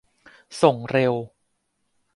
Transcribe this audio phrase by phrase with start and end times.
[0.61, 1.13] ส่งเร็ว